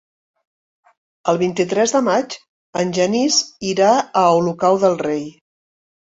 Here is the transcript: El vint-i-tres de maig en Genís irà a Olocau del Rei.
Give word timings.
El 1.33 1.39
vint-i-tres 1.41 1.93
de 1.97 2.01
maig 2.07 2.33
en 2.81 2.95
Genís 3.01 3.39
irà 3.75 3.93
a 4.01 4.27
Olocau 4.41 4.83
del 4.87 4.99
Rei. 5.05 5.23